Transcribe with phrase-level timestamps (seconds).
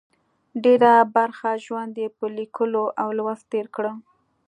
[0.63, 3.93] ډېره برخه ژوند یې په لیکلو او لوست تېر کړه.